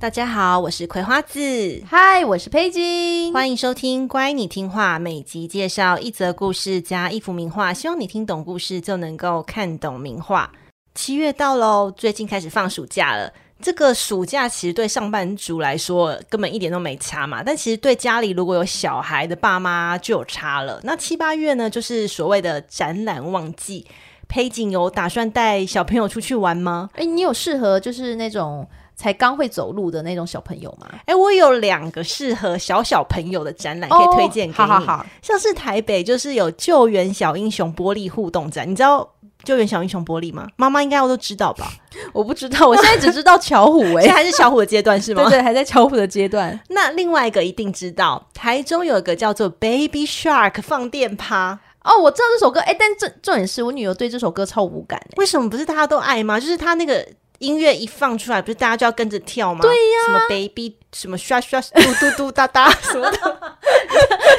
[0.00, 1.38] 大家好，我是葵花子。
[1.86, 3.30] 嗨，我是佩金。
[3.34, 10.50] 欢迎收听《乖，你听话》，每集介绍一则故事加一幅名画，希望你听懂故事就能够看懂名画。
[10.94, 13.30] 七月到喽，最近开始放暑假了。
[13.60, 20.80] 这个暑假其实对上班族来说根本一点都没差嘛，但其实对家里如果有小孩的爸妈就有差了。
[20.82, 23.86] 那七八月呢，就是所谓的展览旺季。
[24.26, 26.88] 佩景有打算带小朋友出去玩吗？
[26.94, 28.66] 哎，你有适合就是那种
[29.00, 30.86] 才刚会走路的那种小朋友吗？
[31.06, 34.52] 哎，我有两个适合小小朋友的展览可以推荐给你。
[34.52, 39.10] 好好好，像是台北就是有救援小英雄玻璃互动展，你知道
[39.42, 40.46] 救援小英雄玻璃吗？
[40.56, 41.72] 妈妈应该我都知道吧？
[42.12, 45.22] 我不知道，我现在只知道巧虎哎， 现在还是巧虎的阶段是吗？
[45.30, 46.60] 对对，还在巧虎的阶段。
[46.68, 51.58] 那另外一个一定知道，台中有一个叫做 Baby Shark 放电趴。
[51.82, 55.00] 哦，我知道这首歌，哎，但重重点是我女儿对这首歌超无感。
[55.16, 56.38] 为什么不是大家都爱吗？
[56.38, 57.02] 就是他那个
[57.40, 59.60] 音乐一放出来，不是大家就要跟着跳吗？
[59.60, 63.18] 对呀，什么 baby，什么刷刷嘟嘟嘟哒哒 什么的，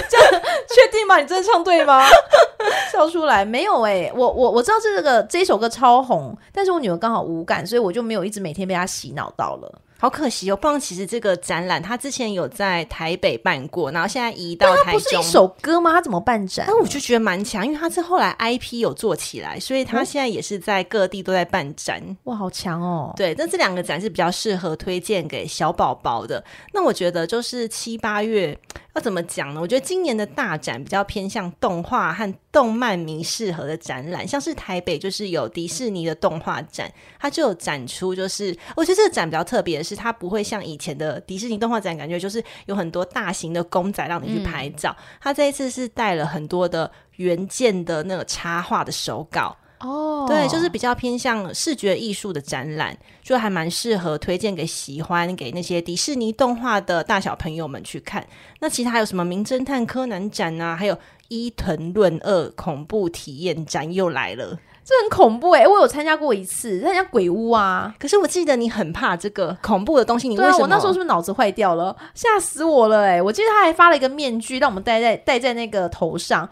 [0.09, 1.17] 这样确定吗？
[1.19, 2.03] 你真的唱对吗？
[2.91, 3.81] 笑出来没有？
[3.81, 9.81] 哎，我我我知道这个这一首歌超红，但是我女儿刚好无感，所以我就没有一直每天被她洗脑到了。
[10.01, 10.55] 好可惜哦！
[10.55, 14.99] 不然其实这个展览，他之前有在台北办过，然后现在移到台中。
[14.99, 15.91] 不是一首歌吗？
[15.91, 16.65] 他怎么办展？
[16.67, 22.01] 那我就觉得蛮强，因为他是后来 IP 有做起来，所以他现在也是在各地都在办展。
[22.03, 23.13] 嗯、哇，好强哦！
[23.15, 26.43] 对，那这两个展是比较适合推荐给小宝宝的。
[26.73, 28.57] 那我觉得就是七八月
[28.95, 29.61] 要怎么讲呢？
[29.61, 39.90] 我觉得今年的大展比较偏向动画和动漫迷适合的展览，像是台北就是有迪士尼的动画展，它就有展出，就是我觉得这个展比较特别的是。
[39.91, 44.95] 是它不会像以前的迪士尼动画展，感觉就是有很多大型的公仔让你去拍照。
[45.19, 58.25] 它、嗯、这一次是带了很多的原件的那个插画的手稿哦，对，就是比较偏向视觉艺术的展览，就还蛮适合推荐给喜欢给那些迪士尼动画的大小朋友们去看。
[58.59, 60.97] 那其他还有什么名侦探柯南展啊，还有
[61.29, 64.57] 伊藤润二恐怖体验展又来了。
[64.91, 65.67] 这很恐怖哎、欸！
[65.67, 67.93] 我有参加过一次，参加鬼屋啊。
[67.97, 70.57] 可是我记得你很怕这个恐怖的东西，你为什么？
[70.57, 71.95] 对啊，我那时候是不是脑子坏掉了？
[72.13, 73.21] 吓死我了哎、欸！
[73.21, 76.49] 我记得他还发了一个面具，让我们戴在戴在那个头上。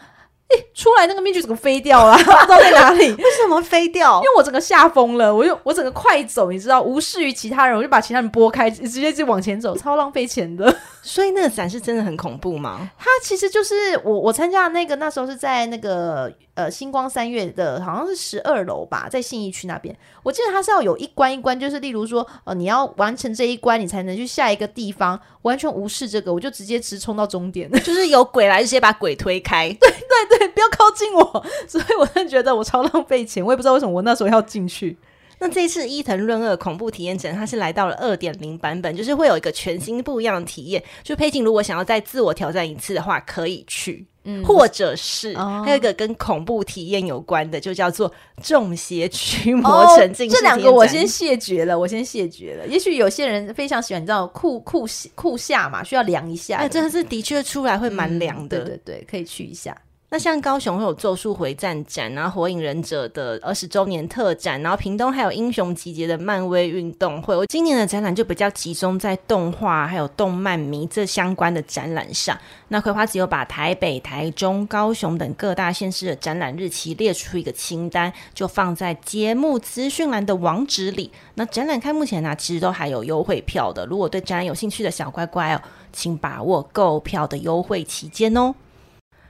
[0.52, 2.18] 哎，出来那个面具怎么飞掉了？
[2.18, 3.12] 不知道在哪里？
[3.12, 4.16] 为什么飞掉？
[4.16, 10.76] 因为我整个吓疯了，我就我整个快走，你知道，无视于其他人，我就把其他人拨开，直接就往前走，超浪费钱的。
[11.04, 12.90] 所以那个展是真的很恐怖吗？
[12.98, 19.96] 它其实就是我我参加的那个，那时候是在那个呃星光三月的，好像是十二楼吧，在信义区那边。
[20.24, 25.18] 我记得它是要有一关一关，就是例如说呃你要完成这一关，你才能去下一个地方。
[25.44, 29.70] 完全无视这个，我就直接直冲到终点， 就是有鬼来，直接把鬼推开。
[29.80, 31.46] 对对对，不要靠近我。
[31.66, 34.98] 所以我真的觉得我超浪费钱，我也不知道为什么我那时候要进去。
[35.40, 40.84] 那这次伊藤润二恐怖体验展，它是来到了二点零版本，就是会有一个全新不一样的体验。
[41.02, 48.12] 就佩景如果想要再自我挑战一次的话，可以去，嗯，或者是、哦、还有一个跟恐怖体验有关的，就叫做
[48.44, 52.68] 中邪驱魔沉浸、哦、这两个我先谢绝了，我先谢绝了。
[52.68, 56.58] 也许有些人非常喜欢，你知道酷酷酷夏嘛，需要凉一下。
[56.58, 59.76] 哎，真的是的确出来会蛮凉的、嗯，对对对，可以去一下。
[60.12, 67.36] 那像高雄会有《咒术回战》展，然后《火影忍者》的二十周年特展，然后屏东还有《英雄集结》的漫威运动会。
[67.38, 72.36] 我今年的展览就比较集中在动画还有动漫迷这相关的展览上。
[72.70, 81.12] 那葵花子有把台北、台中、高雄等各大县市的展览日期列出一个清单，就放在节目资讯栏的网址里。
[81.36, 83.86] 那展览开幕前呢、其实都还有优惠票的。
[83.86, 85.62] 如果对展览有兴趣的小乖乖哦，
[85.94, 88.56] 请把握购票的优惠期间哦。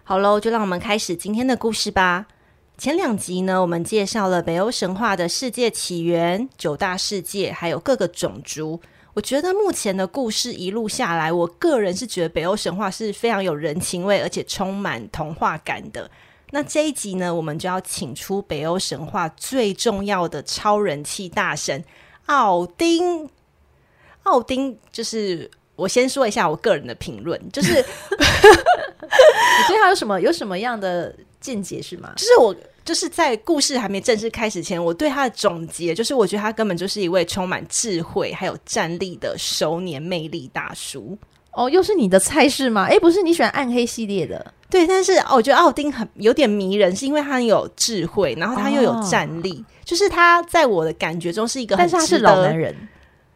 [0.09, 2.25] 好喽，就让我们开始今天的故事吧。
[2.79, 8.81] 前两集呢，我们介绍了北欧神话的世界起源、九大世界，还有各个种族。
[9.13, 16.09] 我觉得目前的故事一路下来，我个人是觉得北欧神话是非常有人情味，而且充满童话感的。
[16.49, 21.85] 那这一集呢，我们就要请出北欧神话最重要的超人气大神
[22.25, 23.29] 奥丁。
[24.23, 25.51] 奥丁就是。
[25.79, 27.83] 我先说一下我个人的评论，就是你
[29.67, 32.11] 对他有什么有什么样的见解是吗？
[32.17, 41.17] 就是我，就是在故事还没正式开始前，我对他的总结就是，我觉得他根本就是一位充满智慧还有战力的熟年魅力大叔。
[41.51, 42.85] 哦，又是你的菜式吗？
[42.85, 44.53] 哎，不是，你喜欢暗黑系列的。
[44.69, 52.75] 对，但是哦，我觉得奥丁很有点迷人，是因为他很有智慧，然后他又有战力，哦、就是他在我的感觉中是一个很，但是他是老男人。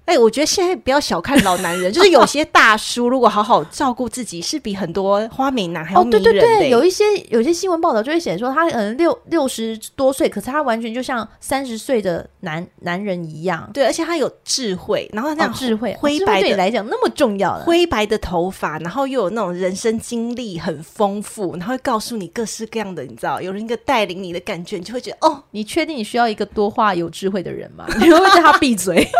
[0.05, 6.37] 哎、欸，我觉得现在不要小看老男人，就是有些大叔如果好好照顾自己，是比很多花美男还要迷人的、欸。
[6.37, 13.69] 哦，对对对，有一些有一些新闻报道就会写说，他可能六六十多岁，可是他完全就像三十岁的男男人一样。
[13.73, 27.85] 对，而且他有智慧，然后那样、哦、智慧灰白的、哦、对你来讲那么重要了灰白的头发，然后又有那种人生经历很丰富，然后会告诉你各式各样的，你知道，有人一个带领你的感觉，你就会觉得哦，你确定你需要一个多话有智慧的人吗？
[27.99, 29.07] 你会叫他闭嘴？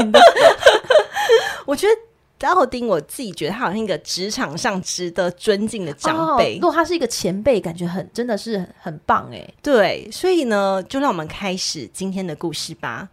[1.65, 6.55] 我觉得奥丁，我自己觉得他好像一个职场上值得尊敬的长辈。
[6.55, 9.53] 如果他是一个前辈，感觉很真的是很棒哎。
[9.61, 13.09] 对，所以呢，就让我们开始今天的故事吧。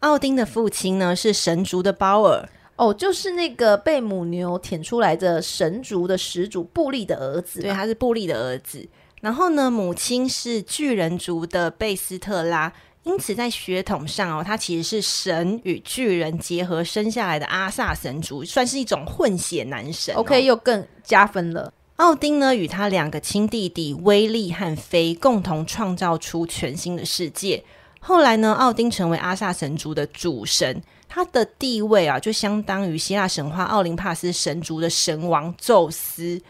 [0.00, 7.60] 奥丁的父亲呢是神族的包尔，哦，就是那个被母牛舔出来的神族的始祖布利的儿子。
[7.60, 8.88] 对，他是布利的儿子。
[9.20, 12.72] 然后呢，母亲是巨人族的贝斯特拉。
[13.04, 20.18] 因此，在血统上哦，他其实是神与巨人结合生下来的阿萨神族，算是一种混血男神哦。
[20.18, 21.72] OK，又更加分了。
[21.96, 27.64] 奥丁呢，与他两个亲弟弟威利和菲共同创造出全新的世界。
[28.00, 36.40] 后来呢，奥丁成为阿萨神族的主神，他的地位啊，就相当于希腊神话奥林帕斯神族的神王宙斯。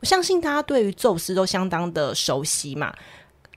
[0.00, 2.92] 我相信大家对于宙斯都相当的熟悉嘛。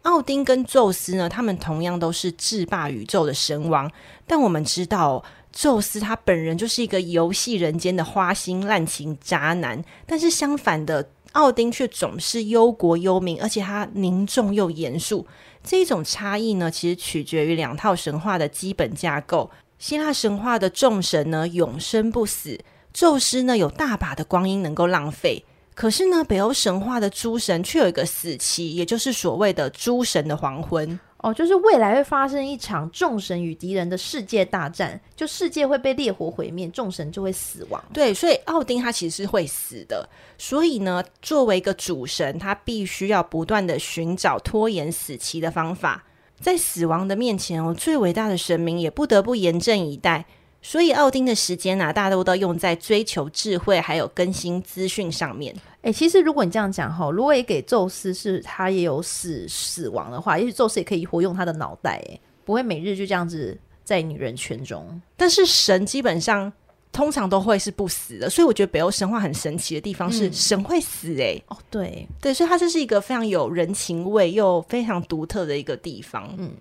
[0.04, 3.92] 奥丁跟宙斯呢，他们同样都是制霸宇宙的神王。
[4.26, 9.84] 但我们知道，宙斯他本人就是一个游戏人间的花心滥情渣男。
[10.06, 15.28] 但是相反的，奥丁却总是忧国忧民，而且他凝重又严肃。
[15.64, 19.52] 这一种差异呢，其实取决于两套神话的基本架构。
[19.78, 22.58] 希腊神话的众神呢，永生不死；
[22.94, 25.44] 宙斯呢，有大把的光阴能够浪费。
[25.80, 31.00] 可是呢，北欧神话的诸神却有一个死期，也就是所谓的诸神的黄昏。
[31.20, 37.82] 哦，就是未来会发生一场众神与敌人的世界大战，就世界会被烈火毁灭，众神就会死亡。
[37.94, 40.06] 对，所以奥丁他其实是会死的。
[40.38, 46.04] 所以呢，作为一个主神，他必须要不断的寻找拖延死期的方法。
[46.42, 50.26] 在死亡的面前哦，最伟大的神明也不得不严阵以待。
[50.62, 55.56] 所以，奥丁的时间啊，大多都用在追求智慧还有更新资讯上面。
[55.82, 65.02] 哎、欸，其实如果你这样讲哈，如果也给宙斯是他也有死死亡的话，也许宙斯也可以活用他的脑袋，哎，不会每日就这样子在女人圈中。
[65.16, 66.52] 但是神基本上
[66.92, 71.16] 通常都会是不死的，所以我觉得北欧神话很神奇的地方是神会死。
[71.16, 76.36] 诶，哦，对对，所以它这是一个非常有人情味又非常独特的一个地方。
[76.38, 76.52] 嗯。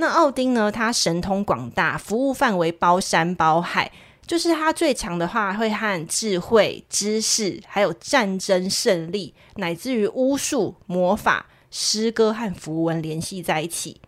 [0.00, 0.70] 那奥丁呢？
[0.70, 3.90] 他神通广大，服务范围包山包海。
[4.24, 14.00] 就是他最强的话，会和智慧、知识，还有战争胜利，乃至于巫术、魔法、诗歌和符文联系在一起。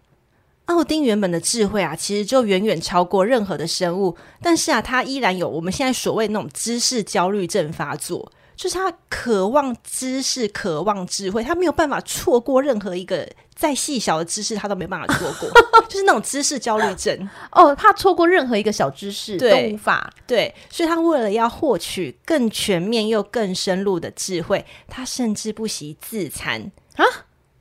[0.67, 4.17] 奥丁原本的智慧啊，其实就远远超过任何的生物。
[4.41, 8.31] 但是啊，他依然有我们现在所谓那种知识焦虑症发作。
[8.55, 13.27] 就是他渴望知识，渴望智慧，他没有办法错过任何一个
[13.61, 15.51] 再细小的知识，他都没办法错过，
[15.87, 20.11] 就是那种知识焦虑症 哦，怕错过任何一个小知识都无法。
[20.27, 27.05] 对，所以他为了要获取更全面又更深入的智慧，他甚至不惜自残啊，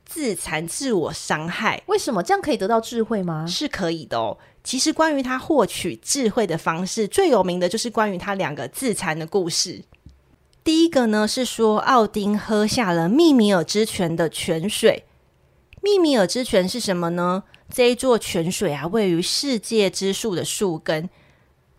[0.06, 1.82] 自残自我伤害。
[1.84, 3.44] 为什么这样可以得到智慧吗？
[3.46, 4.38] 是可以的哦。
[4.64, 9.82] 其实关于他获取智慧的方式，最有名的就是关于他两个自残的故事。
[10.64, 15.04] 第一个呢是说，奥丁喝下了密米尔之泉的泉水。
[15.82, 17.44] 密米尔之泉是什么呢？
[17.72, 21.08] 这一座泉水啊，位于世界之树的树根，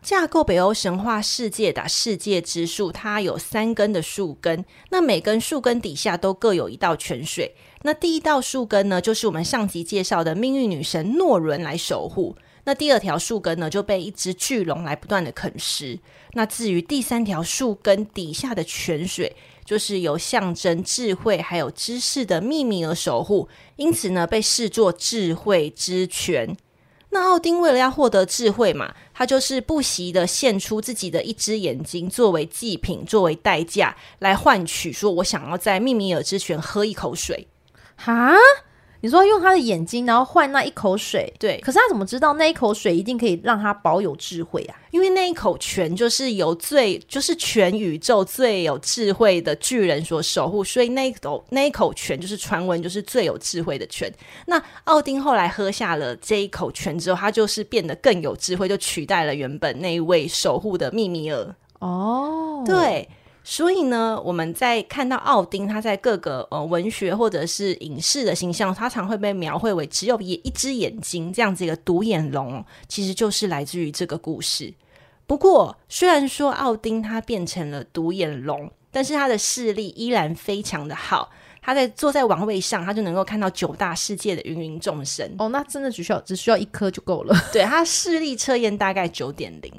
[0.02, 7.56] 架构北欧神话世界的世界之树，它有三根的树根，那每根树根底下都各有一道泉水。
[7.84, 12.36] 那第一道树根呢，就是我们上集介绍的命运女神诺伦来守护。
[12.64, 16.00] 那第二条树根呢，就被一只巨龙来不断的啃食。
[16.34, 19.36] 那至于第三条树根底下的泉水，
[19.72, 23.48] 就是由象征智慧还有知识的秘密而守护，
[23.78, 26.58] 因此呢，被视作智慧之泉。
[27.12, 37.48] 那奥丁为了要获得智慧嘛，他就是不惜的献出自己的一只眼睛作为祭品，作为代价来换取说，我想要在秘密尔之泉喝一口水。
[37.96, 38.34] 哈，
[39.02, 41.60] 你说用他的眼睛，然后换那一口水，对。
[41.60, 44.78] 可是他怎么知道那一口水一定可以让他保有智慧啊？
[44.92, 54.12] 因为那一口泉就是由最就是全宇宙最有智慧的巨人所守护，所以那一口那一口泉就是传闻就是最有智慧的泉。
[54.46, 61.56] 那奥丁后来喝下了这一口泉之后，他就是变得更有智慧，就取代了原本那一位守护的秘密米尔。
[61.80, 63.10] 哦，对。
[63.44, 74.74] 所以呢，我们在看到奥丁他在各个呃文学或者是影视的形象，他常会被描绘为只有一一只眼睛这样子一个独眼龙，其实就是来自于这个故事。
[75.26, 81.32] 不过，虽然说奥丁他变成了独眼龙，但是他的视力依然非常的好。
[81.64, 85.28] 他在坐在王位上，他就能够看到九大世界的芸芸众生。
[85.38, 87.36] 哦，那真的只需要只需要一颗就够了。
[87.54, 89.72] 对，他视力测验大概九点零。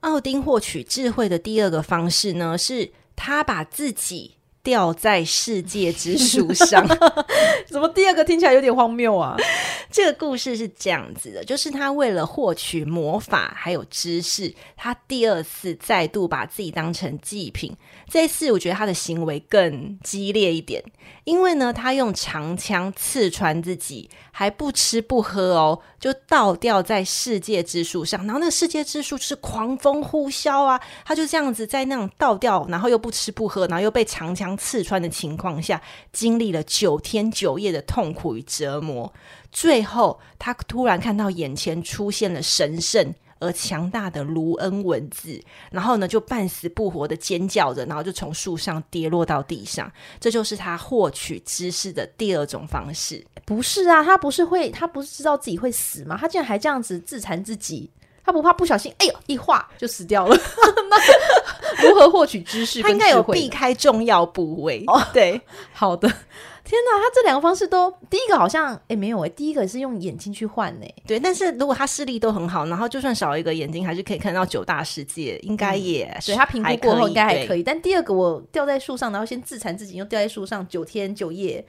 [0.00, 4.37] 奥丁获取智慧的第二个方式呢，是他把自己
[4.68, 6.86] 吊在世界之树上。
[7.66, 9.34] 怎么第二个听起来有点荒谬啊？
[9.90, 17.74] 这个故事是这样子的，就是他为了获取魔法还有知识，他第二次再度把自己当成祭品。
[18.10, 20.82] 这一次我觉得他的行为更激烈一点，
[21.24, 28.22] 因为呢，他用长枪刺穿自己，还不吃不喝哦，就倒吊在世界之树上。
[28.26, 35.80] 然后那个世界之树是狂风呼啸啊，他就这样子在那种倒吊，然后又不吃不喝，然后又被长枪刺穿的情况下，
[36.12, 39.10] 经历了九天九夜的痛苦与折磨。
[39.50, 49.90] 最后，他突然看到眼前出现了神圣而强大的卢恩文字，然后呢，就半死不活的尖叫着，然后就从树上跌落到地上。
[50.20, 53.24] 这就是他获取知识的第二种方式。
[53.46, 56.18] 不是啊，他不是会，他不是知道自己会死吗？
[56.20, 57.88] 他竟然还这样子自残自己，
[58.28, 60.36] 他不怕不小心，哎呦，一划就死掉了。
[60.90, 62.82] 那如何获取知识？
[62.82, 64.84] 他应该有避开重要部位。
[64.86, 65.40] 哦，对，
[65.72, 66.06] 好的。
[66.06, 71.18] 天哪，他这两个方式都，第一个好像诶没有诶，第一个是用眼睛去换诶，对。
[71.18, 77.62] 但是如果他视力都很好，然后就算少一个眼睛，还是可以看到九大世界，应该也是、嗯、对他评估过后应该还可以。
[77.62, 81.64] 但第二个我掉在树上，然后先自残自己，又掉在树上九天九夜，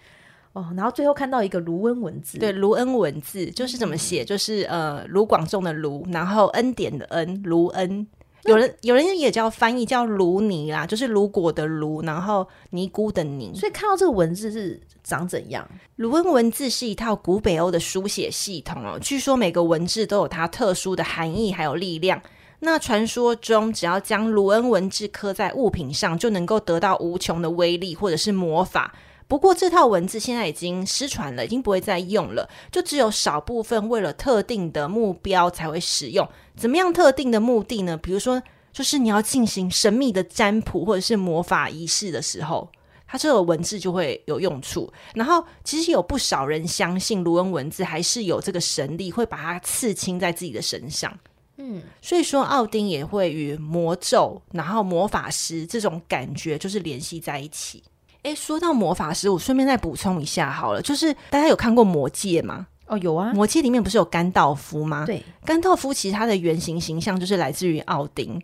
[0.60, 8.06] 哦，然后最后看到一个卢恩文字，对，卢恩文字就是怎么写，就是呃卢广仲的卢，然后恩典的恩，卢恩。
[8.46, 13.51] 有人有人也叫翻译叫卢尼啦，就是卢果的卢，然后尼姑的尼。
[13.54, 15.68] 所以看到这个文字是长怎样？
[15.98, 22.22] 卢恩文字是一套古北欧的书写系统哦，据说每个文字都有它特殊的含义还有力量。
[22.62, 28.94] 那传说中，只要将卢恩文字刻在物品上，就能够得到无穷的威力或者是魔法。
[29.30, 36.28] 不过这套文字现在已经失传了，已经不会再用了，就只有少部分为了特定的目标才会使用。
[36.58, 37.96] 怎么样特定的目的呢？
[37.96, 38.42] 比如说，
[38.74, 42.68] 就是你要进行神秘的占卜或者是魔法仪式的时候，
[43.06, 44.92] 它这个文字就会有用处。
[45.14, 51.16] 然后，其实有不少人相信卢恩文字还是有这个神力，会把它刺青在自己的身上。
[51.58, 57.84] 嗯，所以说奥丁也会与魔咒，然后魔法师这种感觉就是联系在一起。
[58.24, 62.68] 诶，说到魔法师，我顺便再补充一下好了，就是大家有看过《魔戒》吗？
[62.88, 65.06] 哦，有啊，《魔戒》里面不是有甘道夫吗？
[65.06, 68.42] 对，甘道夫其实他的原型形象就是来自于奥丁，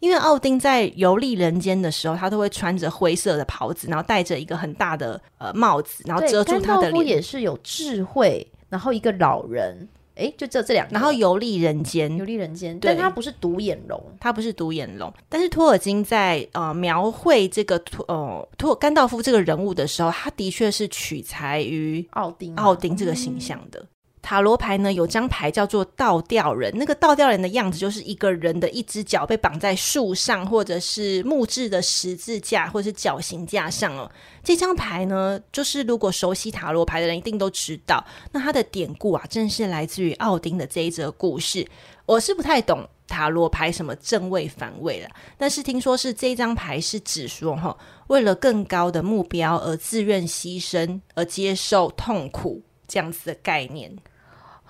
[0.00, 7.06] 因为奥丁在游历人间的时候，他都会穿着灰色的袍子，然后戴着一个很大的呃帽子，然后遮住他的脸。
[7.06, 9.88] 也是有智慧，然后一个老人。
[10.14, 15.12] 哎，就这这两个，然后游历人间，游历人间，但他不是独眼龙，他不是独眼龙。
[15.28, 23.80] 但是托尔金在呃描绘这个托呃托甘道夫这个人物的时候，他的确是取材于奥丁奥丁这个形象的。
[23.80, 23.86] 嗯
[24.22, 34.10] 塔罗牌呢，有张牌叫做倒吊人，那个倒吊人的样子就是一个人的一只脚被绑在树上，或者是木质的十字架，或者是绞刑架上哦。
[34.44, 41.66] 这张牌呢，就是如果熟悉塔罗牌的人一定都知道，那它的典故啊，正是来自于奥丁的这一则故事。
[42.06, 47.76] 我是不太懂塔罗牌什么正位反位了，但是听说是这张牌是指说哈，
[48.06, 53.92] 为了更高的目标而自愿牺牲，而接受痛苦这样子的概念。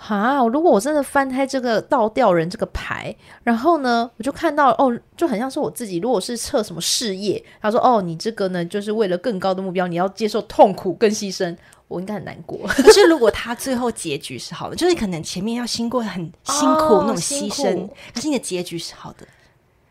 [0.04, 5.99] 哈，如果我真的翻开这个倒吊人这个牌，然后呢，我就看到哦，就很像是我自己。
[5.99, 11.56] 如果是测什么事业，他说哦，你这个呢，就是为了更高的目标，你要接受痛苦跟牺牲，
[11.87, 12.59] 我应该很难过。
[12.66, 19.25] 可是如果他最后结局是好的，就是可能前面要经过很辛苦、哦、那种牺牲，可是你的结局是好的，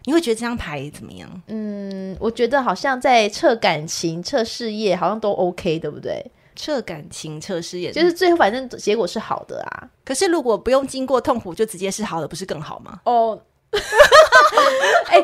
[0.04, 1.42] 你会觉得这张牌怎么样？
[1.48, 6.30] 嗯，我觉得好像在测感情、测事业，好像都 OK，对不对？
[6.62, 9.90] 测感情测试也就是最后反正结果是好的啊。
[10.06, 13.02] 可是如果不用经过痛苦就直接是好的，不是更好吗？
[13.06, 13.42] 哦，
[15.10, 15.18] 哎，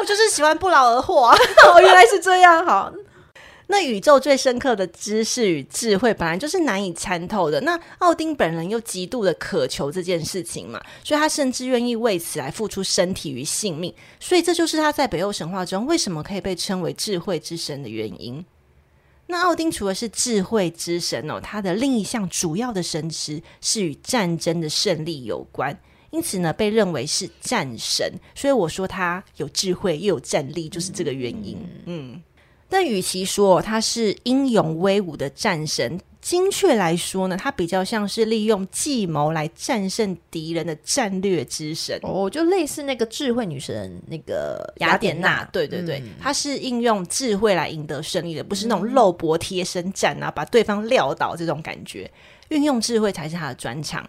[0.00, 1.36] 我就是喜欢不劳而获啊。
[1.72, 2.66] 哦，原来是这样。
[2.66, 2.92] 好，
[3.68, 7.60] 那宇宙最深刻的知识与智慧，本来就是难以参透的。
[7.60, 13.94] 那奥丁本人又极度的渴求这件事情嘛，所以他甚至愿意为此来付出身体与性命。
[14.18, 18.44] 所以这就是他在北欧神话中为什么可以被称为智慧之神的原因。
[19.32, 25.74] 那奥丁除了是智慧之神哦，他的另一项主要的神职是与战争的胜利有关，
[26.10, 28.12] 因此呢，被认为是战神。
[28.34, 31.56] 所以我说他有智慧又有战力，就是这个原因。
[31.86, 32.22] 嗯。
[32.68, 41.98] 但与其说他是英勇威武的战神，精确来说呢，它比较像是利用计谋来战胜敌人的战略之神。
[42.02, 45.44] 哦，就类似那个智慧女神那个雅典娜。
[45.46, 52.08] 对对对，她、嗯、是应用智慧来赢得胜利的，不是那种肉搏贴身战啊，把对方撂倒这种感觉。
[52.50, 54.08] 运用智慧才是他的专长。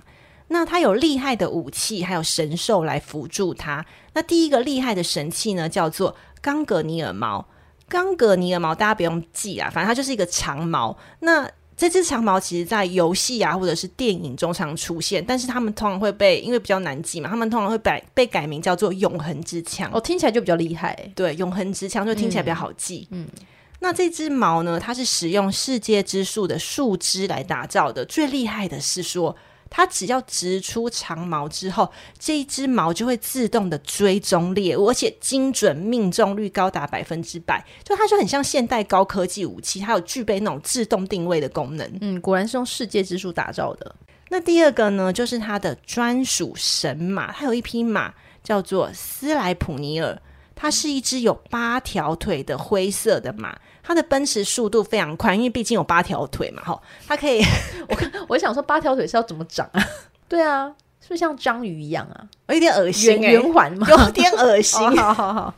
[0.49, 3.83] 那他有厉害的武器，还有神兽来辅助他。
[4.13, 7.47] 那第一个厉害的神器呢，叫做冈格尼尔矛。
[7.89, 10.95] 冈格尼尔矛，大家不用记啊，反正它就是一个长矛。
[11.19, 11.49] 那
[11.89, 19.89] 这只长矛其实，在游戏啊或者是电影中常出现，但是他们通常会被因为比较难记嘛，他们通常会被被改名叫做永恒之枪。
[19.93, 20.97] 哦，听起来就比较厉害。
[21.13, 23.07] 对，永恒之枪就听起来比较好记。
[23.11, 23.45] 嗯，嗯，
[23.79, 28.05] 那这只毛呢，它是使用世界之树的树枝来打造的。
[28.05, 29.35] 最厉害的是说。
[29.75, 37.65] 它只要直出长矛之后，这一只矛就会自动的追踪猎物，而且精准命中率高达百分之百。
[37.83, 41.91] 就它就很像现代高科技武器，它有具备那种自动定位的功能。
[42.01, 43.95] 嗯，果然是用世界之树打造的。
[44.29, 48.13] 那第二个呢，就是它的专属神马，它有一匹马
[48.43, 50.21] 叫做斯莱普尼尔，
[50.55, 53.57] 它是一只有八条腿的灰色的马。
[53.85, 57.43] 它的奔驰速度非常快，因为毕竟有八条腿嘛，哈，它可以。
[57.89, 59.83] 我看我想说，八条腿是要怎么长啊？
[60.29, 62.23] 对啊，是不是像章鱼一样啊？
[62.47, 63.85] 有点恶心，圆圆环吗？
[63.89, 64.79] 有点恶心。
[64.95, 65.53] 好 好好，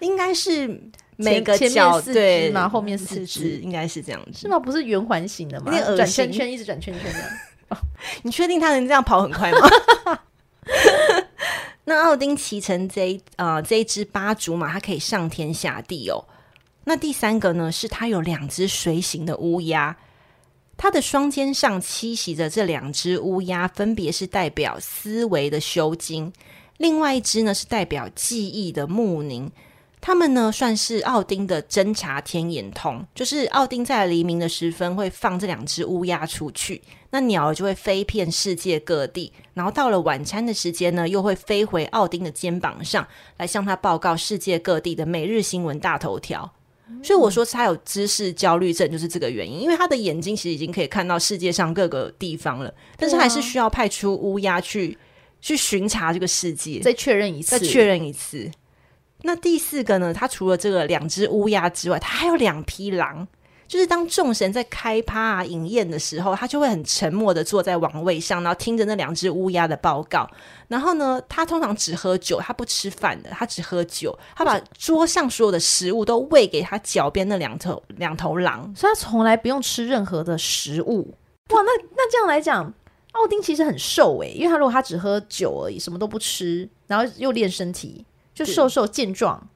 [0.00, 0.66] 应该是
[1.14, 4.58] 每个脚对嘛，后面四只应该是这样子，是吗？
[4.58, 5.66] 不是圆环形的吗？
[5.66, 7.78] 有点恶心，转圈圈，一直转圈圈的。
[8.22, 9.68] 你确定它能这样跑很快吗？
[11.84, 16.24] 那奥丁骑乘这一呃这一只八足马，它可以上天下地哦。
[16.84, 19.96] 那第三个呢，是它有两只随行的乌鸦，
[20.76, 26.32] 它的双肩上栖息着这两只乌鸦，分别是代表思维的修金，
[26.78, 29.50] 另外一只呢是代表记忆的穆宁。
[30.02, 46.52] 他们呢算是奥丁的侦察天眼通，就是奥丁在黎明的时分会放这两只乌鸦出去，那鸟儿就会飞遍世界各地，然后到了晚餐的时间呢，又会飞回奥丁的肩膀上来向他报告世界各地的每日新闻大头条。
[47.02, 49.60] 所以我说他有知识焦虑症，就是这个原因。
[49.60, 54.98] 因为他的眼睛其实已经可以看到世界上各个地方了，但是还是需要派出乌鸦去
[55.40, 58.50] 去巡查这个世界，再确认一次，再确认一次。
[59.22, 60.12] 那第四个呢？
[60.12, 63.26] 他除了这个两只乌鸦之外，他还有两匹狼。
[63.68, 70.28] 就是当众神在开趴啊、饮宴的时候，他就会很沉默的坐在王位上，然后听着那两只乌鸦的报告。
[70.68, 74.18] 然后呢，他通常只喝酒，他不吃饭的，他只喝酒。
[74.36, 81.14] 他把桌上所有的食物都喂给他脚边那两头两头狼，所以他从来不用吃任何的食物。
[81.48, 82.70] 哇，那那这样来讲，
[83.12, 88.04] 奥丁其实很瘦诶，因为他如果他只喝酒而已，什么都不吃，然后又练身体，
[88.34, 89.48] 就瘦瘦健壮。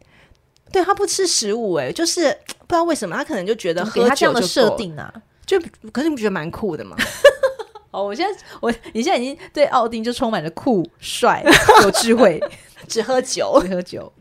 [0.72, 2.24] 对，他不吃食物，哎，就是
[2.58, 5.12] 不知道为什么，他可能就觉得喝他这样的设定啊，
[5.46, 5.58] 就
[5.92, 6.96] 可是你不觉得蛮酷的吗？
[7.92, 11.42] 哦，我现在我你现在已经对奥丁就充满了酷帅
[11.82, 12.42] 有智慧，
[12.88, 14.12] 只喝酒只喝酒。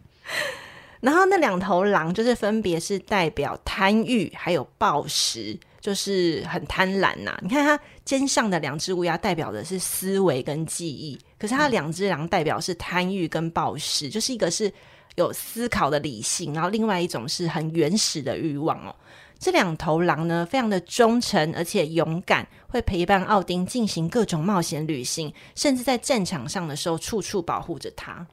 [1.01, 7.39] 然后那两头狼就是分别是代表贪欲还有暴食，就是很贪婪呐、啊。
[7.41, 14.71] 你看他肩上的两只乌鸦代表的是思维跟记忆，可是他两只狼代表是贪欲跟暴食，就是一个是。
[15.17, 18.93] 有思考的理性，然后另外一种是很原始的欲望哦。
[19.39, 28.27] 这两头狼呢，非常的忠诚而且勇敢，会陪伴奥丁进行各种冒险旅行，甚至在战场上的时候处处保护着他。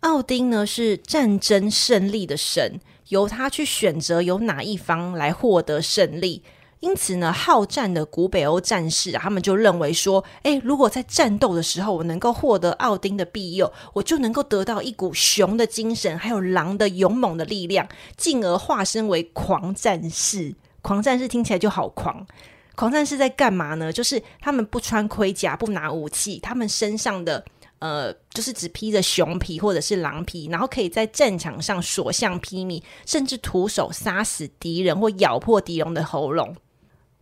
[0.00, 6.42] 奥丁呢，是战争胜利的神，由他去选择由哪一方来获得胜利。
[6.80, 20.54] 因此呢，好战的古北欧战士啊，他们就认为说，诶，如果在战斗的时候我能够获得奥丁的庇佑，我就能够得到一股熊的精神，还有狼的勇猛的力量，进而化身为狂战士。
[20.82, 22.26] 狂战士听起来就好狂。
[22.74, 23.92] 狂战士在干嘛呢？
[23.92, 27.42] 就是他们不穿盔甲，不拿武器，他们身上的
[27.78, 36.54] 呃，就是只披着熊皮或者是狼皮，然后可以在战场上所向披靡，甚至徒手杀死敌人或咬破敌人的喉咙。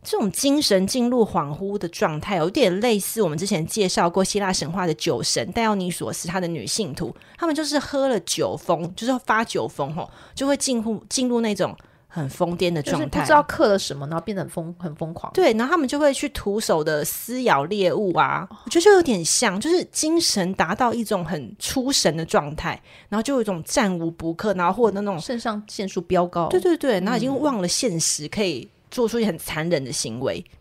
[0.02, 11.76] 这种精神进入恍惚的状态，有点类似我们之前介绍过希腊神话的酒神戴奥尼索斯，他的女信徒，他们就是喝了酒疯，就是发酒疯吼，就会进入进入那种
[12.08, 15.32] 很疯癫的状态，就是不知道嗑了什么，然后变得很疯很疯狂。
[15.32, 30.38] 对，然后他们就会去徒手的撕咬猎物啊，我觉得就有点像，就是精神达到一种很出神的状态，然后就有一种战无不克，然后或者那种肾上腺素飙高，对对对，然后已经忘了现实，可以做出一些很残忍的行为。
[30.38, 30.52] 嗯、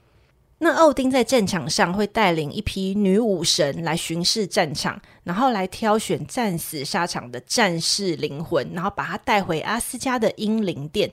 [0.57, 11.11] 那奥丁在战场上会带领一批女武神来巡视战场，然后来挑选战死沙场的战士灵魂，然后把他带回阿斯加的英灵殿。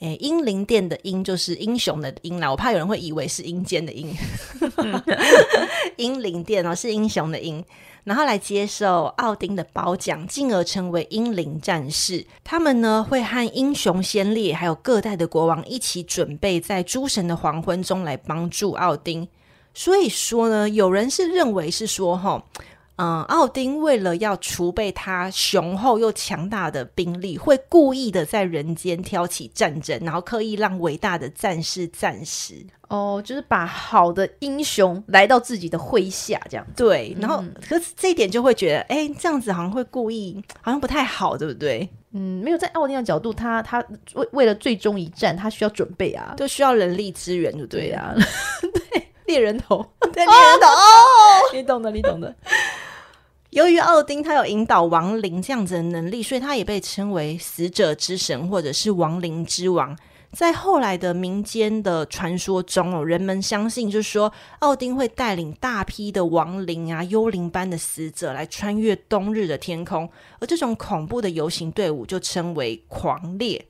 [0.00, 4.16] 诶，英灵殿的英就是英雄的英啦，我怕有人会以为是阴间的阴。
[5.98, 7.62] 英灵殿哦，是英雄的英，
[8.04, 12.26] 然后来接受奥丁的褒奖，进而成为英灵战士。
[12.42, 19.28] 他们呢会和英雄先烈还有各代的国王一起准备，在诸神的黄昏中来帮助奥丁。
[19.72, 22.44] 所以说呢，有人是认为是说哈。
[23.00, 32.54] 嗯，奥丁为了要储备他雄厚又强大的兵力，会故意的在人间挑起战争，然后刻意让伟大的战士战死。
[32.88, 36.66] 哦，就是把好的英雄来到自己的麾下，这样。
[36.76, 41.88] 对，然后、嗯、可是这一点就会觉得，哎，这样子好像会故意，好像不太好，对不对？
[42.12, 43.82] 嗯，没有在奥丁的角度，他他
[44.12, 48.12] 为为了最终一战，他需要准备啊，就需要人力资源，就对啊。
[48.90, 49.78] 对，猎人头，
[50.12, 50.84] 对，猎人头，哦，
[51.54, 52.34] 你懂的，你懂的。
[53.50, 59.96] 由于奥丁他有引导亡灵这样子的能力，所以他也被称为死者之神或者是亡灵之王。
[60.32, 70.08] 在后来的民间的传说中哦，人们相信就是说奥丁会带领大批的亡灵啊、幽灵般的死者来穿越冬日的天空，
[70.38, 73.66] 而这种恐怖的游行队伍就称为狂猎。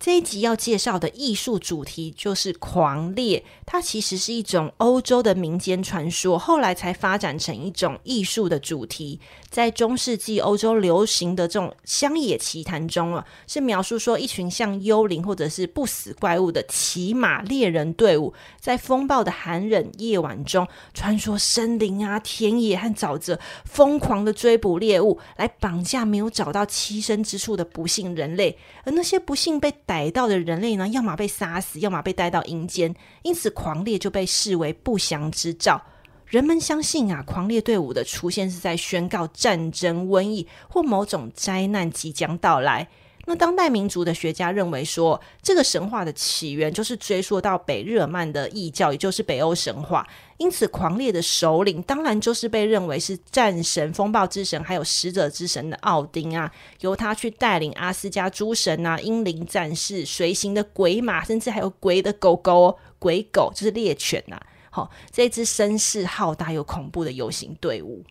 [0.00, 9.18] 这一集要介绍的艺术主题就是狂猎，它其实是一种欧洲的民间传说，后来才发展成一种艺术的主题。
[9.50, 35.80] 在中世纪欧洲流行的这种乡野奇谈中啊，是描述说一群像幽灵或者是不死怪物的骑马猎人队伍，在风暴的寒冷夜晚中穿梭森林啊、田野和沼泽，疯狂的追捕猎物，来绑架没有找到栖身之处的不幸人类，而那些不幸被逮到的人类呢，要么被杀死，要么被带到阴间，因此狂猎就被视为不祥之兆。
[36.26, 42.86] 人们相信啊，狂猎队伍的出现是在宣告战争、瘟疫或某种灾难即将到来。
[43.28, 50.08] 那当代民族的学家认为说，这个神话的起源就是追溯到北日耳曼的异教，也就是北欧神话。
[50.38, 64.46] 因此，狂猎的首领当然就是被认为是战神、风暴之神，还有使者之神的奥丁啊，由他去带领阿斯加诸神啊、英灵战士、随行的鬼马，甚至还有鬼的狗狗、鬼狗，就是猎犬呐、啊。
[64.70, 68.02] 好、哦，这支声势浩大又恐怖的游行队伍。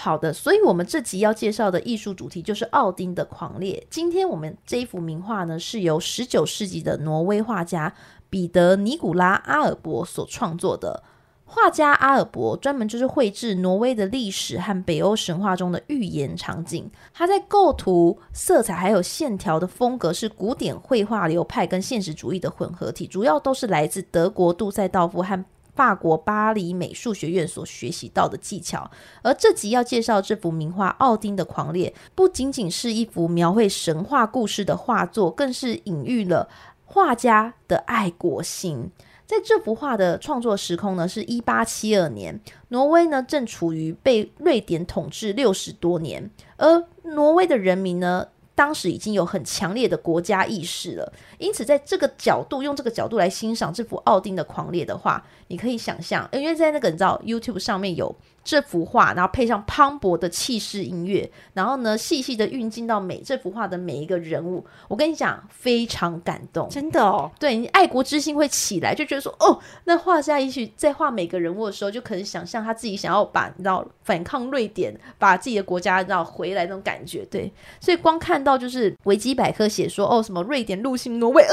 [0.00, 3.84] 好的，所以我们这集要介绍的艺术主题就是奥丁的狂猎。
[3.90, 7.92] 今天我们这一幅名画呢，是由十九世纪的挪威画家
[8.30, 11.02] 彼得尼古拉阿尔伯所创作的。
[11.44, 16.88] 画家阿尔伯专门就是绘制挪威的历史和北欧神话中的寓言场景。
[17.12, 25.44] 他在构图、色彩还有线条的风格是古典绘画流派跟现实主义的混合体，主要都是来自德国杜塞道夫和。
[25.78, 28.90] 法国巴黎美术学院所学习到的技巧，
[29.22, 36.48] 而这集要介绍这幅名画《奥丁的狂猎》，不仅仅是一幅描绘神话故事的画作，更是隐喻了
[36.84, 38.90] 画家的爱国心。
[39.24, 48.26] 在这幅画的创作时空呢，是一八七二年，挪威呢正处于被瑞典统治六十多年，而挪威的人民呢，
[48.58, 58.12] 当时已经有很强烈的国家意识了，因此在这个角度，用这个角度来欣赏这幅奥丁的狂烈的话，你可以想象，因为在那个你知道 YouTube 上面有。
[58.48, 67.30] 这幅画，然后配上磅礴的气势音乐，然后呢，细细的运进到每这幅画的每一个人物，我跟你讲，非常感动，真的哦。
[67.38, 77.26] 对，你爱国之心会起来，就觉得说，哦，那画家也许在画每个人物的时候，就可能想象他自己想要把，你知道，反抗瑞典，把自己的国家，你知道，回来那种感觉。
[77.30, 81.52] 对，所以光看到就是维基百科写说，哦，什么瑞典入侵挪威，呃，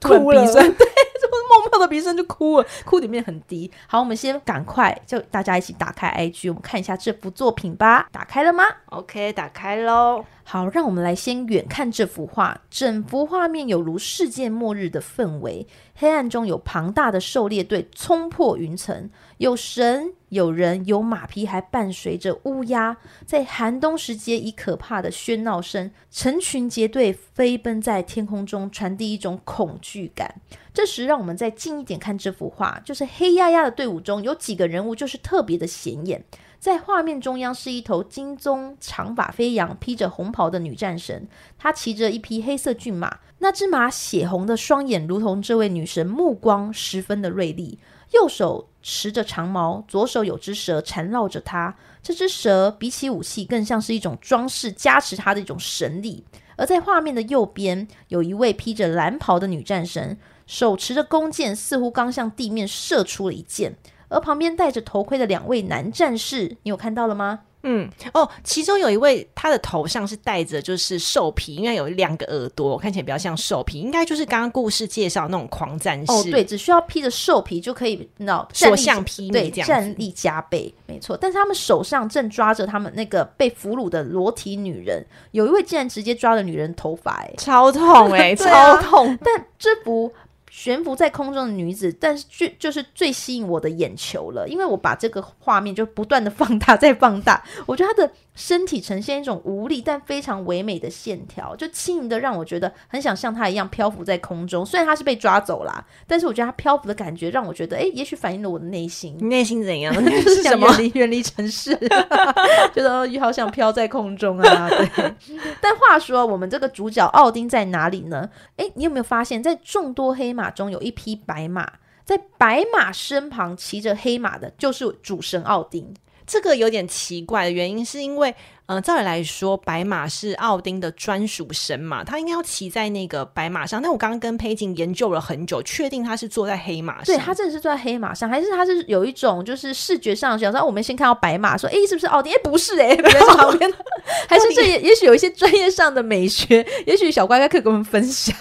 [0.00, 0.86] 哭了，对。
[1.62, 3.70] 梦到的鼻声就哭了，哭点面很低。
[3.86, 8.08] 好，我们先赶快就大家一起打开 IG，我们看一下这幅作品吧。
[8.12, 10.24] 打开了吗？OK，打开喽。
[10.44, 12.60] 好，让我们来先远看这幅画。
[12.70, 22.96] 整幅画面有如世界末日的氛围，黑暗中有庞大的狩猎队冲破云层，有神，有人，有马匹，还伴随着乌鸦。
[23.26, 30.36] 在寒冬时节，以可怕的喧闹声，成群结队飞奔在天空中，传递一种恐惧感。
[30.72, 36.24] 这时，让我们再近一点看这幅画，就是黑压压的队伍中有几个人物就是特别的显眼。
[36.58, 47.78] 在画面中央是一头金棕长发飞扬、披着红袍的女战神，她骑着一匹黑色骏马，那只马血红的双眼如同这位女神目光十分的锐利，
[48.12, 51.74] 右手持着长矛，左手有只蛇缠绕着他。
[52.00, 56.24] 这只蛇比起武器，更像是一种装饰，加持他的一种神力。
[56.56, 63.76] 而在画面的右边，有一位披着蓝袍的女战神，手持着弓箭，似乎刚向地面射出了一箭。
[64.06, 67.40] 而旁边戴着头盔的两位男战士，你有看到了吗？
[67.68, 76.12] 嗯，哦，其中有一位他的头上是戴着就是兽皮，应该有两个耳朵，看起来比较像兽皮，应该就是刚刚故事介绍那种狂战士。
[76.12, 81.16] 哦，对，只需要披着兽皮就可以，那所向披靡，对，战力加倍，没错。
[81.16, 89.18] 但是他们手上正抓着他们那个被俘虏的裸体女人，有一位竟然直接抓了女人头发，哎，超痛 哎，超痛！
[89.22, 90.12] 但这不。
[90.56, 104.64] 悬浮在空中的女子，但是就就是最吸引我的眼球了，因为我把这个画面就不断的放大 再放大，我觉得她的身体呈现一种无力但非常唯美的线条，就轻盈的让我觉得很想像他一样漂浮在空中。
[104.64, 109.16] 虽然他是被抓走啦，但是我觉得他漂浮的感觉让我觉得，哎，也许反映了我的内心。
[109.18, 109.92] 你内心怎样？
[110.04, 111.74] 就是想远离远离城市，
[112.72, 114.68] 觉得好想飘在空中啊。
[114.68, 115.14] 对。
[115.60, 118.28] 但话说，我们这个主角奥丁在哪里呢？
[118.58, 121.72] 哎，你有没有发现，在众多黑马中有一匹白马，
[122.04, 125.94] 在白马身旁骑着黑马的，就是主神奥丁。
[126.26, 128.34] 这个有点奇怪的原因，是因为，
[128.66, 133.80] 呃，照理来说，白马是奥丁的专属神马，他应该要骑在那个白马上。
[133.80, 137.04] 但我刚刚跟佩锦研究了很久，确定他是坐在黑马上。
[137.04, 142.32] 对，他真的是坐在黑马上，还是他是有一种就是视觉上想说，我们先看到白马，说，哎，是不是奥丁？
[142.32, 143.72] 哎，不是，哎， 在旁边，
[144.28, 148.36] 还是这也也许有一些专业上的美学， 也许小乖乖可以跟我们分享。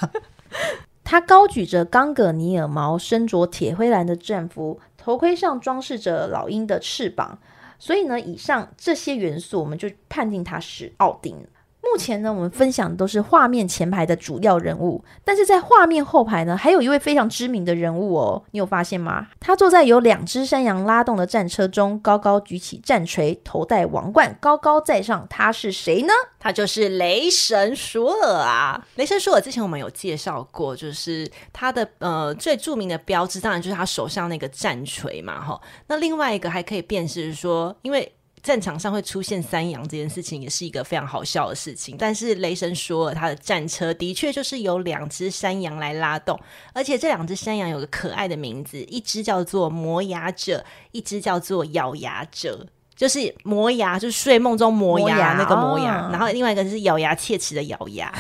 [1.04, 7.38] 他高举着冈葛尼尔矛，身着铁灰蓝的战服，头盔上装饰着老鹰的翅膀。
[7.78, 11.46] 所以呢，以上这些元素，我们就判定它是奥丁。
[11.92, 19.28] 目前呢，我们分享的都是画面前排的主要人物，但是在画面后排呢，还有一位非常知名的人物哦，你有发现吗？
[19.40, 25.26] 他坐在由两只山羊拉动的战车中，高高举起战锤，头戴王冠，高高在上。
[25.30, 26.14] 他是谁呢？
[26.40, 28.86] 他就是雷神索尔啊！
[28.96, 35.60] 雷神索尔之前我们有介绍过，就是他的呃最著名的标志，当然就是他手上那个战锤嘛，哈。
[35.88, 38.12] 那另外一个还可以辨识说，因为。
[38.46, 46.40] 战场上会出现山羊这件事情也是一个非常好笑的事情，但是雷神说了他的战车的确就是由两只山羊来拉动，
[46.72, 58.14] 而且这两只山羊有个可爱的名字，一只叫做磨牙者，一只叫做咬牙者，就是磨牙就是睡梦中磨牙，那个磨牙，哦、然后另外一个是咬牙切齿的咬牙，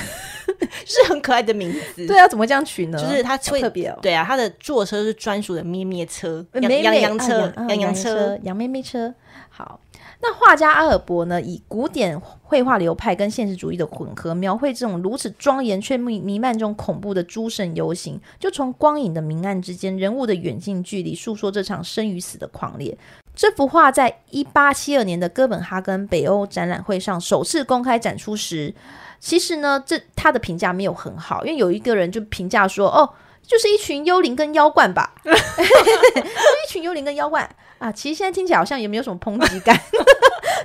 [0.87, 2.07] 是很可爱的名字。
[2.07, 2.97] 对啊，怎么这样取呢？
[2.97, 9.13] 就是它特别、哦，对啊，它的坐车是专属的咩咩车，羊羊羊车，羊羊车，羊咩咩车，
[9.49, 9.79] 好。
[10.21, 22.97] 那画家阿尔伯呢，以古典绘画流派跟现实主义的混合，描绘这种如此庄严却弥弥漫这种恐怖的诸神游行，就从光影的明暗之间，人物的远近距离，诉说这场生与死的狂烈。
[23.35, 28.73] 这幅画在一八七二年的哥本哈根北欧展览会上首次公开展出时，
[29.19, 33.13] 其实呢，这他的评价没有很好，因为有一个人就评价说：“哦。”
[33.47, 37.91] 就是一群幽灵跟妖怪吧， 一群幽灵跟妖怪啊！
[37.91, 39.75] 其实现在听起来好像也没有什么抨击感，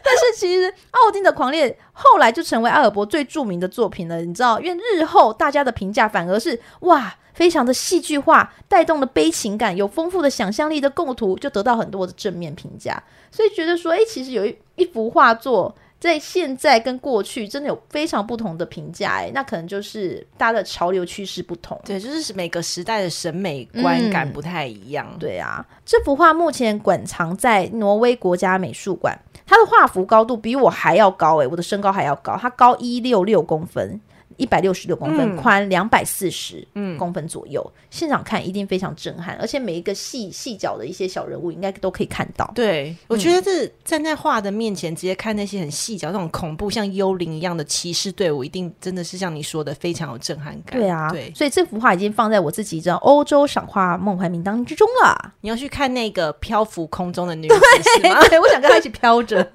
[0.03, 4.59] 但是其实奥丁的狂烈后来就成为阿尔伯最著名的作品了，你知道？
[4.61, 15.75] 因为日后大家的评价反而是哇，非常的戏剧化，带动了悲情感，有丰富的想象力的构图，就得到很多的正面评价，所以觉得说，哎，其实有一一幅画作。
[16.01, 25.07] 在现在跟过去真的有非常不同的评价哎，那可能就是大家的潮流趋势不同，对，就是每个时代的审美观感不太一样。
[25.13, 34.01] 嗯、对啊，这幅画目前馆藏在挪威国家美术馆，它的画幅高度比我还要高哎，我的身高还要高，它高一六六公分。
[34.37, 36.67] 一百六十六公分，宽两百四十
[36.99, 37.61] 公分左右。
[37.75, 42.51] 嗯、现场看一定非常震撼，而且每一个细细角的一些小人物，应该都可以看到。
[42.55, 50.79] 对，我觉得这站在画的面前，直接看那些很细角、那种恐怖像幽灵一样的骑士队伍，一定真的是像你说的非常有震撼感。
[50.79, 55.35] 对啊，对，所以这幅画已经放在我自己这欧洲赏画梦幻名单之中了。
[55.43, 57.55] 你要去看那个漂浮空中的女 子
[58.01, 58.21] 是吗？
[58.29, 59.51] 对，我想跟她一起飘着。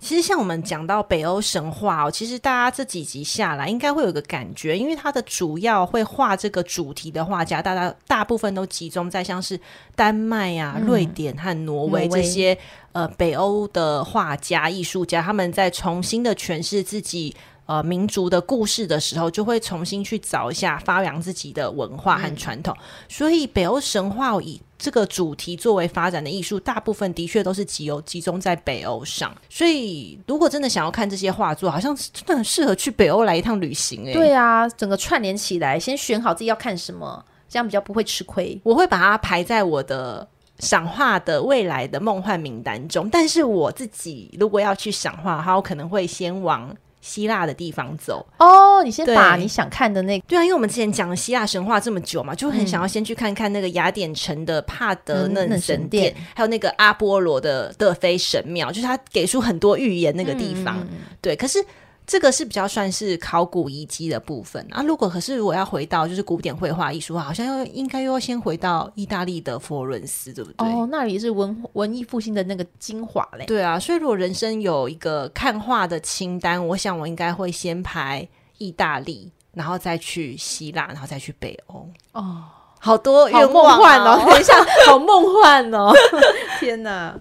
[0.00, 9.60] 其实像我们讲到北欧神话哦，其实大家这几集下来应该会有个感觉，因为它的主要会画这个主题的画家，大家大部分都集中在像是
[9.94, 12.56] 丹麦啊、嗯、瑞典和挪威这些
[12.92, 17.36] 呃北欧的画家、艺术家，他们在重新的诠释自己。
[17.70, 22.76] 呃民族的故事的时候，就会重新去找一下发扬自己的文化和传统。
[22.76, 29.32] 嗯、所以北欧神话以这个主题作为发展的艺术，大部分的确都是集有集中在北欧上。
[29.48, 34.14] 所以如果真的想要看这些画作，好像真的很适合去北欧来一趟旅行哎、欸。
[34.14, 38.60] 对啊，整个串联起来，先选好自己要看什么，这样比较不会吃亏。
[38.64, 40.26] 我会把它排在我的。
[40.60, 48.26] 赏画的未来的梦幻名单中，但是我自己如果要去赏画的话，我可能会先往希腊的地方走。
[48.38, 60.78] 哦，你先把你想看的那个，对啊，因为我们之前讲希腊神话这么久嘛，就很想要先去看看那个雅典城的帕德嫩神殿，嗯、还有那个阿波罗的德菲神庙，就是他给出很多预言那个地方。
[60.90, 61.64] 嗯、对，可是。
[62.10, 64.82] 这个是比较算是考古遗迹的部分啊。
[64.82, 70.66] 如果可是我要回到就是古典绘画艺术，好像又应该又要先回到意大利的佛罗伦斯，对不对？
[70.66, 73.44] 哦，那里是文文艺复兴的那个精华嘞。
[73.46, 81.88] 对啊，所以如果人生有一个看画的清单，我想我应该会先排意大利，然后再去希腊，然后再去北欧。
[82.10, 82.42] 哦，
[82.80, 84.20] 好多愿望梦幻哦！
[84.28, 84.54] 等一下，
[84.88, 85.92] 好梦幻哦！
[86.58, 87.16] 天哪！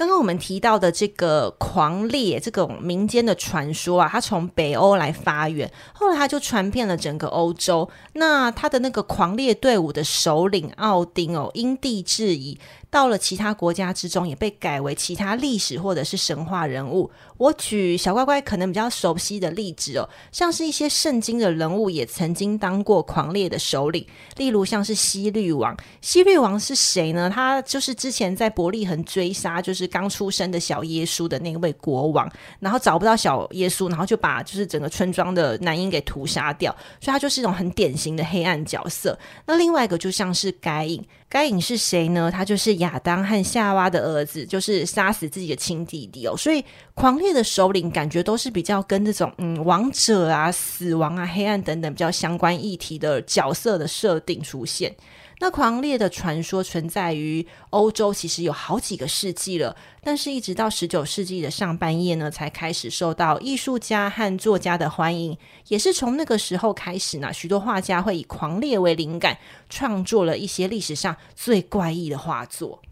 [0.00, 7.86] 刚刚我们提到的这个狂猎这种民间的传说啊，它从北欧来发源，后来它就传遍了整个欧洲。
[8.14, 12.58] 那他的那个狂猎队伍的首领奥丁哦，因地制宜。
[12.90, 17.08] 到了其他国家之中，也被改为其他历史或者是神话人物。
[17.38, 24.04] 我举小乖乖可能比较熟悉的例子哦，像是一些圣经的人物也曾经当过狂烈的首领，
[24.36, 25.74] 例如像是希律王。
[26.02, 27.30] 希律王是谁呢？
[27.32, 39.18] 他就是之前在伯利恒追杀就是刚出生的小耶稣的那位国王，然后找不到小耶稣，然后就把就是整个村庄的男婴给屠杀掉，所以他就是一种很典型的黑暗角色。
[39.46, 41.02] 那另外一个就像是该隐。
[41.30, 42.28] 该隐是谁呢？
[42.28, 46.36] 他就是亚当和夏娃的儿子，就是杀死自己的亲弟弟哦。
[46.36, 46.62] 所以
[46.92, 54.92] 狂烈的首领感觉都是比较跟这种嗯王者啊、死亡啊、黑暗等等比较相关议题的角色的设定出现。
[55.42, 65.36] 那狂烈的传说存在于欧洲，其实有好几个世纪了，但是一直到十九世纪的上半叶呢，才开始受到艺术家和作家的欢迎。
[65.68, 69.38] 也是从那个时候开始呢，许多画家会以狂烈为灵感，
[69.70, 72.82] 创作了一些历史上最怪异的画作。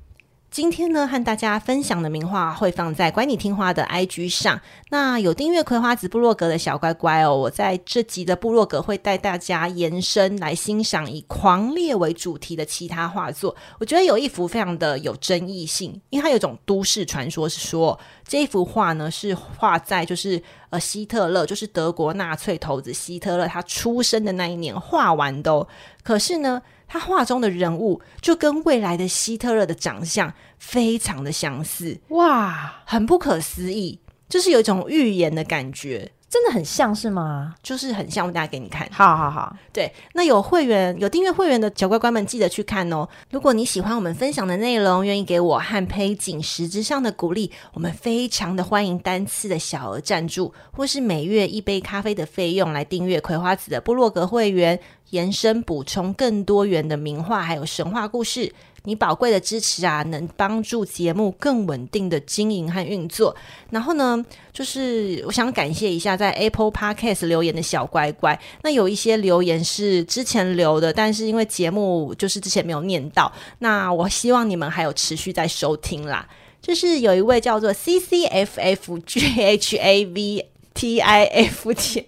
[0.58, 4.60] 今天呢，和大家分享的名画会放在乖你听话的 IG 上。
[4.90, 13.54] 那有订阅葵花子部落格的小乖乖哦，我在这集的部落格会带大家延伸来欣赏以狂烈为主题的其他画作。
[13.78, 25.64] 我觉得有一幅非常的有争议性，因为它有一种都市传说，是说这一幅画呢是画在就是呃希特勒，就是德国纳粹头子希特勒他出生的那一年画完的。
[26.02, 37.54] 可是呢，他画中的人物就跟未来的希特勒的长相非常的相似，哇，很不可思议，就是有一种预言的感觉，真的很像是吗？
[37.62, 43.08] 就是很像，我大家给你看，好好好，对，那有会员有订阅会员的小乖乖们记得去看哦。
[43.30, 54.78] 如果你喜欢我们分享的内容，愿意给我和佩锦实质上的鼓励，我们非常的欢迎单次的小额赞助，或是每月一杯咖啡的费用来订阅葵花籽的部落格会员。
[55.10, 58.52] 延伸补充更多元的名画，还有神话故事，
[58.84, 63.34] 你宝贵的支持啊，能帮助节目更稳定的经营和运作。
[63.70, 68.38] 然后呢，就是我想感谢一下在 Apple Podcast 留言的小乖乖。
[68.62, 76.28] 那有一些留言是之前留的，但是因为节目就是之前没有念到，那我希望你们还有持续在收听啦。
[76.60, 80.46] 就是有一位叫做 C C F F G H A V。
[80.74, 82.06] T I F T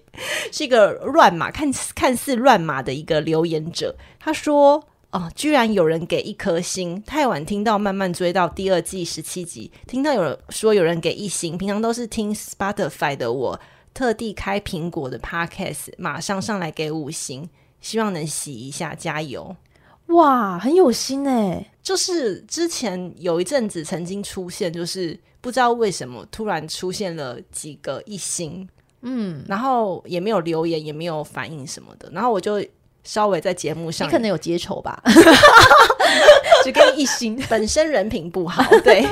[0.53, 3.97] 是一个乱码，看看似乱码的一个留言者。
[4.21, 4.81] 他说
[5.13, 13.61] ：“哦，居然有人给一颗星，太晚听到，慢慢追到第二季十七集，听到有人说有人给一星，平常都是听 Spotify 的我，
[13.93, 17.49] 特地开苹果的 Podcast，马上上来给五星，
[17.81, 19.57] 希望能洗一下，加油！
[20.07, 21.67] 哇，很有心诶。
[21.83, 28.69] 就是之前有一阵子曾经出现，就是。”不知道为什么突然出现了几个一星，
[29.01, 32.63] 嗯，然后也没有留言，也没有反应什么的，然后我就
[33.05, 35.03] 稍微在节目上，你可能有结仇吧，
[36.65, 39.07] 只给你一心， 本身人品不好， 对。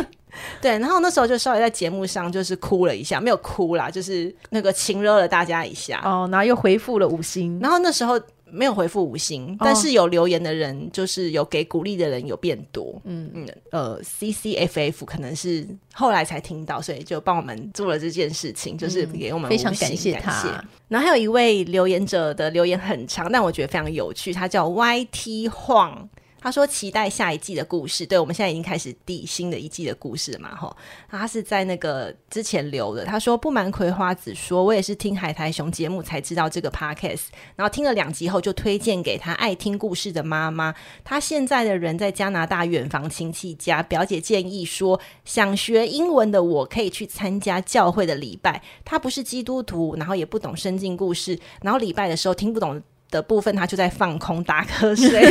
[0.60, 8.20] 对，然后那时候就稍微在节目上就是哭了一下，没有哭啦，就是那个亲热了大家一下，哦，然后又回复了五星，然后那时候。
[8.50, 13.00] 没有回复五星，但是有留言的人，哦、就是有给鼓励的人有变多。
[13.04, 20.64] 嗯嗯，呃，C C F F 可能是后来才听到，所以就帮我们做了这件事情，嗯、就是给我们非常感谢他。
[20.88, 26.08] 然后还有一位留言者的留言很长，但我觉得非常有趣，他叫 Y T 晃。
[26.40, 28.06] 他说期待下一季的故事。
[28.06, 30.54] 对，我们现在已经开始第新的一季的故事了嘛？
[30.54, 30.76] 吼，
[31.10, 33.04] 他是在那个之前留的。
[33.04, 40.74] 他说不瞒葵花子说，我也是听海苔熊节目才知道这个 podcast，然后听了两集后就推荐给他爱听故事的妈妈。
[41.04, 48.62] 他现在的人在加拿大远房亲戚家，表姐建议说想学英文的我可以去参加教会的礼拜。
[48.84, 52.80] 他不是基督徒，然后也不懂圣经故事，然后礼拜的时候听不懂
[53.10, 55.30] 的部分，他就在放空打瞌睡。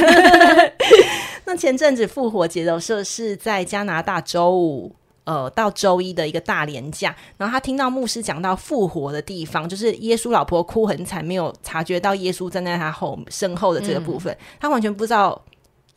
[1.46, 15.42] 那前阵子复活节的时候是在加拿大周五呃到周一的一个大连假，然后他听到牧师讲到复活的地方，就是耶稣老婆哭很惨，没有察觉到耶稣站在他后身后的这个部分，嗯、他完全不知道。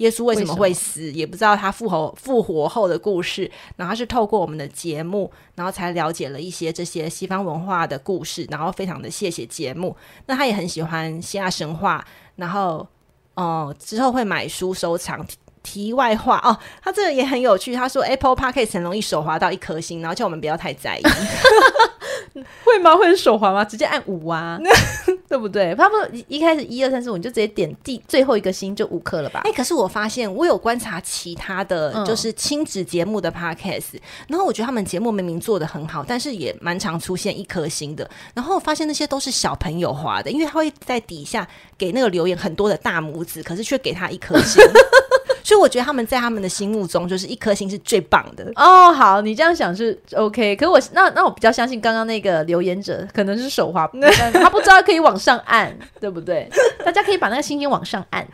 [0.01, 3.51] 耶稣为什么会死，也不知道他复活复活后的故事。
[3.77, 8.47] 然后他是透过我们的节目，然后才了解了一些这些西方文化的故事。
[8.51, 9.95] 然后非常的谢谢节目。
[10.27, 12.05] 那他也很喜欢希腊神话，
[12.37, 12.87] 然后
[13.35, 15.27] 哦、呃、之后会买书收藏。
[15.63, 17.75] 题外话哦，他这个也很有趣。
[17.75, 21.03] 他说 Apple Podcast 很容易手滑到一颗星，然后叫我们不要太在意。
[22.65, 22.97] 会吗？
[22.97, 23.65] 会手滑吗？
[23.65, 24.59] 直接按五啊。
[25.29, 25.73] 对不对？
[25.77, 25.95] 他不
[26.27, 29.41] 一开始一二三四五，你就直接点第最后一个星就五颗了吧？
[29.45, 38.09] 哎、欸，可是我发现我有观察其他的就是亲子节目的 podcast，、嗯、然后我觉得他们节目明明做的很好，但是也蛮常出现一颗星的。
[38.35, 41.47] 然后我发现那些都是小朋友滑的，因为他会在底下
[41.79, 44.61] 给那个留言很多的大拇指，可是却给他一颗星。
[45.51, 48.93] 所以我觉得他们在他们的心目中就是一颗星是最棒的哦。
[48.93, 50.55] 好，你这样想是 OK。
[50.55, 53.85] 可是我那那我比较相信刚刚那个留言者可能是手滑，
[54.33, 56.49] 他不知道可以往上按，对不对？
[56.85, 58.25] 大家可以把那个星星往上按。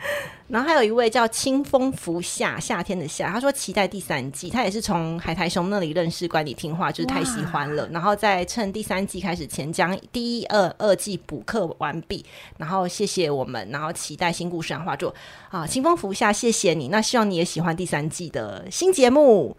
[0.47, 12.23] 然后还有一位叫清风拂夏，夏天的夏，他说期待第三季，他也是从海苔熊那里认识管理听话，就是太喜欢了，然后再趁第三季开始前将第一二二季补课完毕，
[12.57, 15.13] 然后谢谢我们，然后期待新故事的画作
[15.49, 19.57] 啊，清风拂夏，谢谢你，那希望你也喜欢第三季的新节目。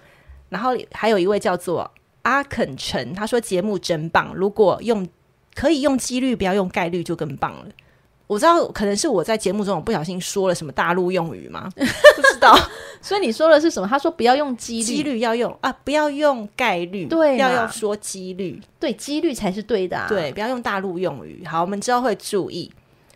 [0.49, 1.91] 然后还有一位叫做
[2.23, 5.07] 阿肯陈，他说节目真棒，如果用
[5.55, 7.67] 可以用几率，不要用概率就更棒了。
[8.29, 11.69] 我知道可能是我在节目中我不小心说了什么大陆用语吗？
[11.75, 12.57] 不知道，
[13.03, 13.89] 所以你说的是什么？
[13.89, 20.07] 他说不要用几率，几率要用啊，不要用概率，对，要用说几率，对，几率才是对的啊。
[20.09, 21.43] 对，不要用大陆用语。
[21.45, 22.71] 好，我们之后会注意。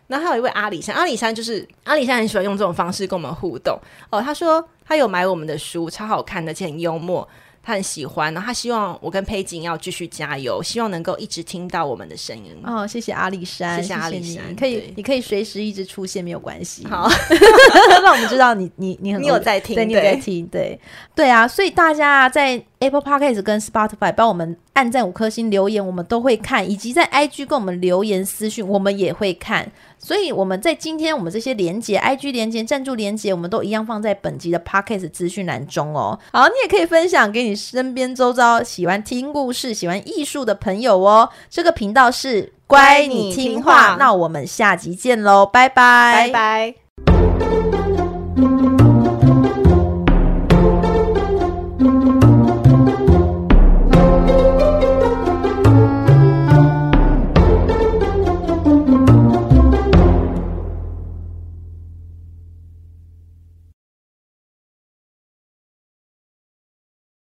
[0.07, 4.21] 那还有一位阿里山，阿里山就是阿里山很喜欢用这种方式跟我们互动哦。
[4.21, 7.27] 他说他有买我们的书，超好看的，而且很幽默。
[7.65, 12.53] 他很喜欢，然后他希望我跟佩锦要继续加油，希望能够一直听到我们的声音。
[12.63, 16.85] 哦，谢谢阿里山，谢谢阿里山，你可以，你可以随时一直出现，没有关系。
[16.85, 17.07] 好，
[18.03, 20.77] 让我们知道你你你很你有在听，对，你有在听，对
[21.15, 29.71] 对啊，所以大家在 Apple Podcast 跟 Spotify 帮我们按赞五颗星留言，我们都会看，以及在 IG 跟我们留言私讯，我们也会看。
[30.03, 36.19] 所以我们在今天我们这些连接，IG 连接、赞助连接，我们都一样放在本集的 Podcast 资讯栏中哦。
[36.33, 41.29] 好，你也可以分享给你身边周遭喜欢听故事、喜欢艺术的朋友哦。
[41.49, 46.75] 这个频道是乖，你听话，那我们下集见喽，拜拜，拜
[47.07, 48.72] 拜。